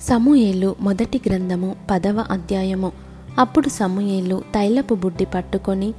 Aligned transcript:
సమూయేలు 0.00 0.76
మొదటి 0.80 1.20
గ్రంథము 1.28 1.76
పదవ 1.90 2.24
అధ్యాయము. 2.30 2.92
అప్పుడు 3.38 3.68
సమూయేలు 3.68 4.42
తైలపు 4.54 4.94
బుడ్డి 4.94 5.24
పట్టుకొని 5.24 5.92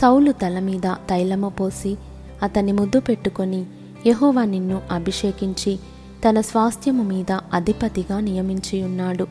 సౌలు 0.00 0.32
తల 0.32 0.58
మీద 0.58 0.86
తైలము 0.86 1.48
పోసి 1.48 1.96
అతన్ని 2.42 2.72
ముద్దు 2.72 3.00
పెట్టుకొని 3.00 3.66
యెహోవా 4.06 4.44
నిన్ను 4.44 4.80
అభిషేకించి 4.90 5.78
తన 6.28 6.40
స్వాస్థ్యము 6.40 7.02
మీద 7.02 7.38
అధిపతిగా 7.52 8.20
నియమించి 8.20 8.82
ఉన్నాడు 8.82 9.26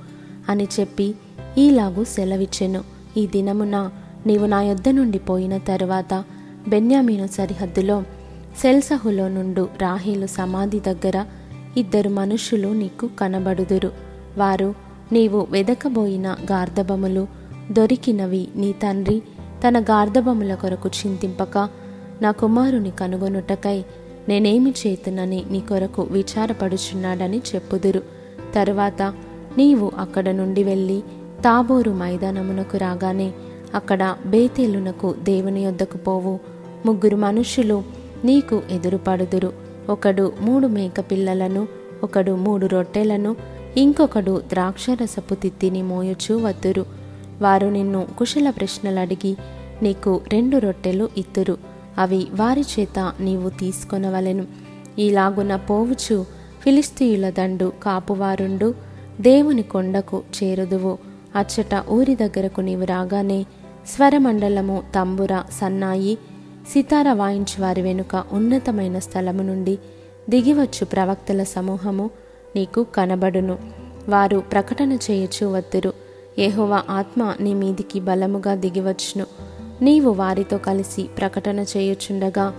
అని 0.49 0.67
చెప్పి 0.79 1.15
ఈలాగూ 1.57 2.03
సెలవిచ్చెను. 2.03 2.83
ఈ 3.17 3.27
దినమున 3.27 3.89
నీవు 4.25 4.45
నా 4.45 4.61
యొద్ద 4.61 4.89
నుండి 4.89 5.19
పోయిన 5.19 5.57
తరువాత 5.57 6.23
బెన్యామీను 6.67 7.27
సరిహద్దులో 7.27 8.03
సెల్సహులో 8.61 9.27
నుండు 9.27 9.69
రాహేలు 9.81 10.27
సమాధి 10.27 10.79
దగ్గర 10.79 11.25
ఇద్దరు 11.77 12.09
మనుషులు 12.09 12.67
నీకు 12.67 13.09
కనబడుదురు. 13.19 14.08
వారు 14.37 14.75
నీవు 15.11 15.47
వెదకబోయిన 15.49 16.37
గార్ధబములు 16.51 17.27
దొరికినవి 17.71 18.47
నీ 18.55 18.71
తండ్రి 18.71 19.21
తన 19.67 19.79
గార్ధబముల 19.79 20.55
కొరకు 20.55 20.89
చింతింపక 20.89 21.69
నా 22.21 22.31
కుమారుని 22.31 22.91
కనుగొనుటకై 22.91 23.83
నేనేమి 24.29 24.73
చేతునని 24.87 25.43
నీ 25.51 25.59
కొరకు 25.59 26.01
విచారపడుచున్నాడని 26.01 27.41
చెప్పుదురు. 27.55 28.01
తరువాత 28.55 29.01
నీవు 29.57 29.91
అక్కడ 29.97 30.29
నుండి 30.29 30.63
వెళ్ళి 30.63 31.03
తాబోరు 31.45 31.91
మైదానమునకు 31.91 32.77
రాగానే 32.77 33.33
అక్కడ 33.75 34.15
బేతేలునకు 34.25 35.15
దేవుని 35.23 35.63
యొద్దకు 35.63 35.97
పోవు. 35.97 36.39
ముగ్గురు 36.85 37.15
మనుషులు 37.15 37.83
నీకు 38.25 38.61
ఎదురుపడుదురు. 38.71 39.53
ఒకడు 39.89 40.33
మూడు 40.41 40.67
మేక 40.67 41.01
పిల్లలను 41.11 41.67
ఒకడు 42.03 42.31
మూడు 42.31 42.65
రొట్టెలను 42.65 43.35
ఇంకొకడు 43.79 44.41
ద్రాక్షరసపు 44.49 45.35
తిత్తిని 45.35 45.81
మోయచూ 45.81 46.37
వద్దురు 46.37 46.85
వారు 47.41 47.67
నిన్ను 47.67 48.07
కుశల 48.17 48.49
ప్రశ్నలు 48.49 48.99
అడిగి 48.99 49.37
నీకు 49.81 50.21
రెండు 50.33 50.57
రొట్టెలు 50.57 51.09
ఇత్తురు. 51.17 51.57
అవి 51.97 52.27
వారి 52.33 52.61
చేత 52.61 53.13
నీవు 53.19 53.49
తీసుకొనవలెను. 53.49 54.47
ఈలాగున 54.99 55.55
పోవుచు 55.55 56.25
ఫిలిస్తీయుల 56.61 57.29
దండు 57.29 57.71
కాపువారుండు 57.83 58.75
దేవుని 59.21 59.61
కొండకు 59.61 60.23
చేరుదువు. 60.43 60.97
అచ్చట 61.35 61.83
ఊరి 61.89 62.15
దగ్గరకు 62.15 62.61
నీవు 62.61 62.83
రాగానే 62.83 63.45
స్వరమండలము 63.87 64.83
తంబుర 64.95 65.43
సన్నాయి 65.61 66.17
సితార 66.73 67.13
వాయించి 67.13 67.61
వారి 67.61 67.81
వెనుక 67.81 68.23
ఉన్నతమైన 68.31 68.99
స్థలము 68.99 69.43
నుండి 69.43 69.79
దిగివచ్చు 70.29 70.85
ప్రవక్తల 70.85 71.43
సమూహము. 71.43 72.09
నీకు 72.55 72.85
కనబడును. 72.95 73.57
వారు 74.09 74.43
ప్రకటన 74.51 74.91
చేయొచ్చు 74.91 75.45
వద్దురు 75.45 75.93
ఏహోవా 76.39 76.83
ఆత్మ 76.89 77.33
నీ 77.41 77.53
మీదికి 77.53 77.99
బలముగా 77.99 78.55
దిగివచ్చును. 78.55 79.25
నీవు 79.81 80.11
వారితో 80.11 80.57
కలిసి 80.57 81.03
ప్రకటన 81.03 81.59
చేయుచుండగా 81.59 82.53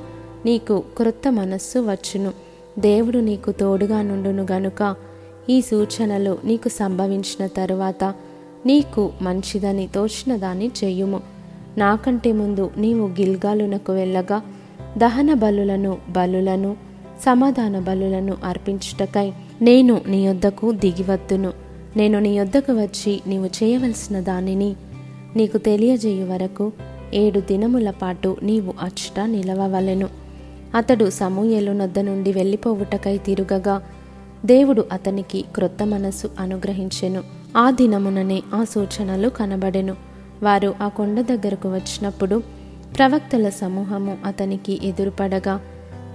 నీకు 0.44 0.84
క్రొత్త 0.96 1.32
మనస్సు 1.32 1.78
వచ్చును. 1.78 2.32
దేవుడు 2.78 3.18
నీకు 3.18 3.52
తోడుగా 3.52 4.02
నుండును 4.02 4.46
గనుక 4.52 4.96
ఈ 5.50 5.60
సూచనలు 5.60 6.38
నీకు 6.44 6.68
సంభవించిన 6.68 7.46
తరువాత 7.46 8.14
నీకు 8.66 9.12
మంచిదని 9.22 9.88
తోచిన 9.94 10.36
దాన్ని 10.36 10.70
చెయ్యుము 10.84 11.20
నాకంటే 11.78 12.32
ముందు 12.32 12.70
నీవు 12.76 13.06
గిల్గాలునకు 13.06 13.92
వెళ్ళగా 13.92 14.42
దహన 14.98 15.34
బలులను 15.34 15.98
బలులను 16.10 16.76
సమాధాన 17.22 17.78
బలులను 17.78 18.36
అర్పించుటకై 18.44 19.32
నేను 19.62 20.00
నీ 20.06 20.26
యొద్దకు 20.26 20.72
దిగివద్దును 20.72 21.52
నేను 21.96 22.18
నీ 22.18 22.38
యొద్దకు 22.38 22.72
వచ్చి 22.72 23.20
నీవు 23.26 23.46
చేయవలసిన 23.46 24.20
దానిని 24.20 24.76
నీకు 25.36 25.58
తెలియజేయు 25.58 26.26
వరకు 26.26 26.72
ఏడు 27.14 27.40
దినముల 27.40 27.90
పాటు 27.90 28.36
నీవు 28.42 28.74
అచ్చట 28.82 29.20
నిలవవలెను. 29.20 30.08
అతడు 30.74 31.10
సమూయేలు 31.10 31.72
నొద్ద 31.72 31.98
నుండి 31.98 32.32
వెళ్ళిపోవుటకై 32.32 33.18
తిరుగగా 33.18 33.82
దేవుడు 34.44 34.84
అతనికి 34.92 35.44
క్రొత్త 35.54 35.86
మనస్సు 35.86 36.30
అనుగ్రహించెను. 36.38 37.22
ఆ 37.56 37.70
దినముననే 37.70 38.42
ఆ 38.54 38.64
సూచనలు 38.64 39.28
కనబడెను. 39.28 39.96
వారు 40.42 40.74
ఆ 40.82 40.88
కొండ 40.88 41.20
దగ్గరకు 41.20 41.68
వచ్చినప్పుడు 41.68 42.42
ప్రవక్తల 42.96 43.48
సమూహము 43.48 44.18
అతనికి 44.24 44.80
ఎదురుపడగా 44.82 45.60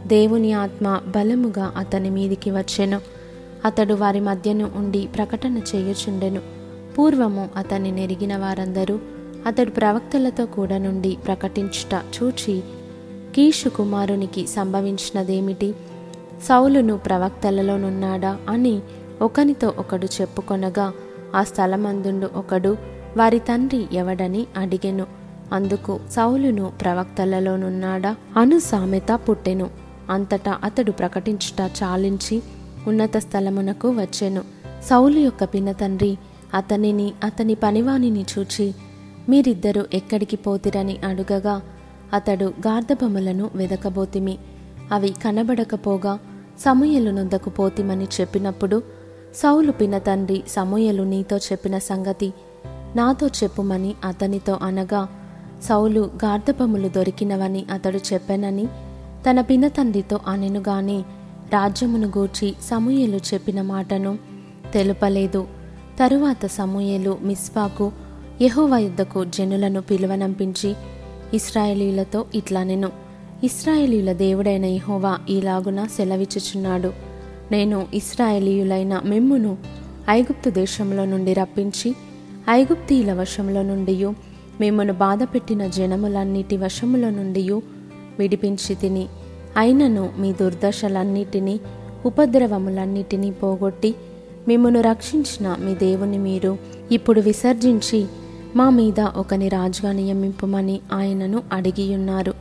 దేవుని 0.08 0.54
ఆత్మ 0.54 1.02
బలముగా 1.08 1.74
అతని 1.78 2.10
మీదికి 2.10 2.52
వచ్చెను. 2.52 3.15
అతడు 3.66 3.94
వారి 3.94 4.20
మధ్యను 4.20 4.72
ఉండి 4.76 5.08
ప్రకటన 5.16 5.58
చేయుచుండెను. 5.58 6.42
పూర్వము 6.98 7.50
అతన్ని 7.56 7.92
నెరిగిన 7.92 8.38
వారందరూ 8.38 9.00
అతడు 9.46 9.70
ప్రవక్తలతో 9.70 10.46
కూడా 10.46 10.78
నుండి 10.78 11.18
ప్రకటించుట 11.28 12.02
చూచి 12.18 12.64
కీషు 13.36 13.70
కుమారునికి 13.70 14.48
సంభవించినదేమిటి? 14.48 15.76
సౌలును 16.44 16.98
ప్రవక్తలలోనున్నాడా 16.98 18.38
అని 18.50 18.82
ఒకనితో 19.22 19.74
ఒకడు 19.78 20.08
చెప్పుకొనగా 20.22 20.94
ఆ 21.36 21.44
స్థలమందుండు 21.44 22.30
ఒకడు 22.36 22.78
వారి 23.18 23.40
తండ్రి 23.40 23.86
ఎవడని 23.94 24.48
అడిగెను. 24.58 25.08
అందుకు 25.54 26.00
సౌలును 26.12 26.72
ప్రవక్తలలోనున్నాడా 26.82 28.16
అను 28.38 28.60
సామెత 28.60 29.20
పుట్టెను. 29.30 29.70
అంతటా 30.10 30.60
అతడు 30.64 30.92
ప్రకటించుట 30.92 31.72
చాలించి 31.84 32.44
ఉన్నత 32.88 33.18
స్థలమునకు 33.18 33.90
వచ్చెను. 33.90 34.42
సౌలు 34.84 35.20
యొక్క 35.20 35.44
పినతండ్రి 35.44 36.18
అతనిని 36.54 37.14
అతని 37.24 37.56
పనివానిని 37.56 38.26
చూచి 38.40 38.74
మీరిద్దరూ 39.30 39.86
ఎక్కడికి 39.94 40.36
పోతిరని 40.36 40.98
అడుగగా 41.06 41.62
అతడు 42.14 42.46
గార్ధబొమ్మలను 42.46 43.50
వెదకబోతిమి. 43.56 44.38
అవి 44.92 45.10
కనబడకపోగా 45.10 46.20
సమూయలు 46.60 47.12
నొందకు 47.12 47.50
పోతిమని 47.50 48.08
చెప్పినప్పుడు 48.22 48.84
సౌలు 49.36 49.72
పినతండ్రి 49.72 50.44
సమూయలు 50.48 51.04
నీతో 51.04 51.38
చెప్పిన 51.38 51.78
సంగతి 51.78 52.34
నాతో 52.96 53.28
చెప్పుమని 53.28 53.94
అతనితో 54.06 54.60
అనగా 54.64 55.08
సౌలు 55.64 56.12
గార్ధపములు 56.26 56.88
దొరికినవని 56.88 57.66
అతడు 57.74 58.00
చెప్పెనని 58.14 58.66
తన 59.30 59.42
పినతండ్రితో 59.42 60.20
అనెనుగాని 60.28 61.04
రాజ్యమును 61.52 62.08
గూర్చి 62.08 62.54
సమూయలు 62.64 63.18
చెప్పిన 63.18 63.62
మాటను 63.62 64.18
తెలుపలేదు. 64.74 65.48
తరువాత 66.00 66.46
సమూయలు 66.46 67.18
మిస్పాకు 67.24 67.92
యెహోవా 68.42 68.78
యుద్ధకు 68.78 69.26
జనులను 69.26 69.82
పిలువనంపించి 69.82 70.76
ఇస్రాయేలీలతో 71.34 72.26
నేను 72.64 72.92
ఇస్రాయేలీల 73.44 74.14
దేవుడైన 74.14 74.66
యహోవా 74.66 75.18
ఈలాగున 75.30 75.86
సెలవిచ్చుచున్నాడు. 75.86 76.94
నేను 77.52 77.88
ఇస్రాయేలీయులైన 77.94 79.02
మిమ్మును 79.06 79.58
ఐగుప్తు 80.10 80.50
దేశంలో 80.50 81.06
నుండి 81.06 81.34
రప్పించి 81.34 81.96
ఐగుప్తీయుల 82.50 83.14
వశంలో 83.14 83.62
నుండి 83.62 84.06
మిమ్మను 84.60 84.94
బాధపెట్టిన 84.94 85.68
జనములన్నిటి 85.68 86.58
వశముల 86.58 87.10
నుండి 87.10 87.50
విడిపించి 88.20 88.76
తిని 88.76 89.08
అయినను 89.58 90.10
మీ 90.18 90.34
దుర్దశలన్నిటినీ 90.34 91.60
ఉపద్రవములన్నిటినీ 92.06 93.32
పోగొట్టి 93.32 93.96
మిమ్మను 94.48 94.82
రక్షించిన 94.82 95.56
మీ 95.60 95.76
దేవుని 95.76 96.18
మీరు 96.18 96.58
ఇప్పుడు 96.92 97.22
విసర్జించి 97.22 98.06
మా 98.56 98.70
మీద 98.70 99.00
ఒకని 99.00 99.50
రాజుగా 99.50 99.92
నియమింపమని 99.92 100.80
ఆయనను 100.94 101.44
అడిగియున్నారు. 101.54 102.34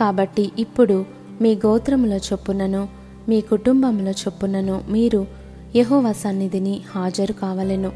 కాబట్టి 0.00 0.52
ఇప్పుడు 0.58 1.04
మీ 1.40 1.54
గోత్రముల 1.54 2.12
చొప్పునను 2.12 2.88
మీ 3.28 3.40
కుటుంబముల 3.40 4.08
చొప్పునను 4.08 4.80
మీరు 4.88 5.26
యహోవ 5.76 6.12
సన్నిధిని 6.12 6.80
హాజరు 6.94 7.32
కావలెను. 7.32 7.92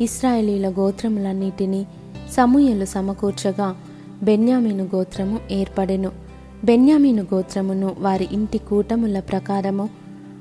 ఇస్రాయేలీల 0.00 0.68
గోత్రములన్నిటినీ 0.68 1.86
సమూయలు 2.32 2.84
సమకూర్చగా 2.84 3.76
బెన్యామీను 4.22 4.88
గోత్రము 4.94 5.38
ఏర్పడెను. 5.50 6.25
బెన్యామీను 6.66 7.22
గోత్రమును 7.22 7.96
వారి 7.98 8.28
ఇంటి 8.32 8.58
కూటముల 8.58 9.20
ప్రకారము 9.20 9.88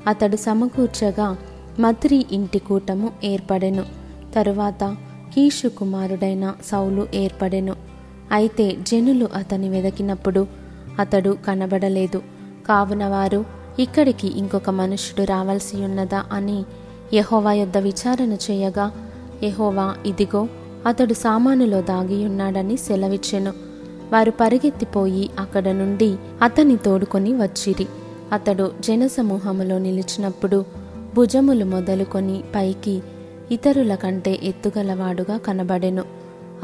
అతడు 0.07 0.35
సమకూర్చగా 0.35 1.37
మద్రి 1.79 2.25
ఇంటి 2.31 2.59
కూటము 2.59 3.11
ఏర్పడెను. 3.23 3.83
తరువాత 4.35 4.83
కీషు 5.33 5.67
కుమారుడైన 5.67 6.53
సౌలు 6.65 7.07
ఏర్పడెను. 7.13 7.75
అయితే 8.31 8.77
జనులు 8.81 9.29
అతని 9.35 9.69
వెదకినప్పుడు 9.69 10.47
అతడు 10.99 11.37
కనబడలేదు. 11.47 12.21
కావున 12.67 13.07
వారు 13.07 13.45
ఇక్కడికి 13.79 14.27
ఇంకొక 14.27 14.69
మనుష్యుడు 14.69 15.31
రావాల్సి 15.31 15.77
ఉన్నదా 15.77 16.23
అని 16.31 16.63
యహోవా 17.13 17.53
యొద్ద 17.53 17.77
విచారణ 17.77 18.37
చేయగా 18.51 18.91
యహోవా 19.43 19.95
ఇదిగో 20.05 20.47
అతడు 20.85 21.13
సామానులో 21.13 21.81
దాగి 21.81 22.25
ఉన్నాడని 22.25 22.77
సెలవిచ్చెను. 22.77 23.64
వారు 24.11 24.31
పరిగెత్తిపోయి 24.31 25.29
అక్కడ 25.39 25.69
నుండి 25.69 26.15
అతన్ని 26.41 26.77
తోడుకొని 26.77 27.33
వచ్చిరి. 27.33 27.87
అతడు 28.31 28.71
జనసమూహములో 28.79 29.77
నిలిచినప్పుడు 29.77 30.65
భుజములు 31.15 31.65
మొదలుకొని 31.65 32.43
పైకి 32.55 33.01
ఇతరుల 33.51 33.95
కంటే 33.95 34.39
ఎత్తుగలవాడుగా 34.43 35.37
కనబడెను. 35.37 36.03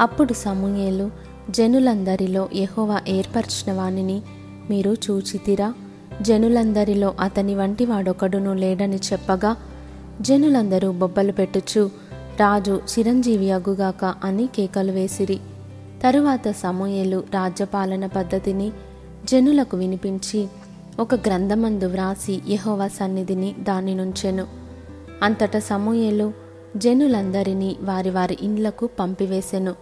అప్పుడు 0.00 0.32
సమూయేలు 0.32 1.10
జనులందరిలో 1.50 2.48
యహోవా 2.54 3.00
ఏర్పరిచిన 3.08 3.76
వానిని 3.76 4.22
మీరు 4.70 4.96
చూచితిరా? 5.10 5.74
జనులందరిలో 6.22 7.14
అతని 7.20 7.54
వంటి 7.54 7.84
వాడొకడును 7.84 8.54
లేడని 8.54 8.96
చెప్పగా 8.96 9.56
జనులందరూ 10.20 10.92
బొబ్బలు 10.92 11.32
పెట్టుచు 11.32 11.90
రాజు 12.40 12.80
చిరంజీవి 12.98 13.50
అగుగాక 13.50 14.14
అని 14.24 14.46
కేకలు 14.46 14.92
వేసిరి. 14.92 15.40
తరువాత 16.02 16.50
సమూయేలు 16.50 17.24
రాజ్యపాలన 17.34 18.06
పద్ధతిని 18.06 18.72
జనులకు 19.24 19.76
వినిపించి 19.76 20.46
ఒక 21.00 21.14
గ్రంథమందు 21.14 21.84
వ్రాసి 21.84 22.40
యెహోవా 22.48 22.88
సన్నిధిని 22.88 23.54
దాని 23.58 23.94
నుంచెను 23.94 24.46
అంతటా 25.22 25.58
సమూయేలు 25.58 26.32
జనులందరినీ 26.76 27.76
వారి 27.80 28.10
వారి 28.10 28.38
ఇండ్లకు 28.40 28.88
పంపివేసెను. 28.98 29.74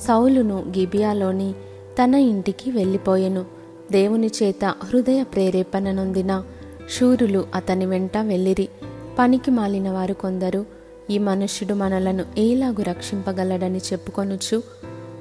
సౌలును 0.00 0.64
గిబియాలోని 0.78 1.54
తన 2.02 2.14
ఇంటికి 2.14 2.70
వెళ్ళిపోయెను. 2.70 3.44
దేవుని 3.92 4.30
చేత 4.42 4.64
హృదయ 4.64 5.22
ప్రేరేపణ 5.22 5.90
నొందిన 5.90 6.44
శూరులు 6.98 7.46
అతని 7.54 7.86
వెంట 7.86 8.16
వెళ్ళిరి. 8.16 8.68
పనికి 9.18 9.50
మాలిన 9.50 9.90
వారు 9.90 10.14
కొందరు 10.14 10.66
ఈ 11.10 11.18
మనుష్యుడు 11.18 11.74
మనలను 11.74 12.24
ఏలాగు 12.38 12.82
రక్షింపగలడని 12.82 13.78
చెప్పుకొనుచు 13.78 14.62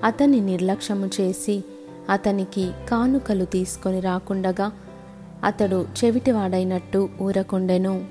అతని 0.03 0.39
నిర్లక్ష్యము 0.39 1.09
చేసి 1.21 1.63
అతనికి 2.09 2.71
కానుకలు 2.89 3.45
తీసుకొని 3.45 4.00
రాకుండగా 4.00 4.71
అతడు 5.44 5.85
చెవిటివాడైనట్టు 6.00 7.09
ఊరకుండెను. 7.21 8.05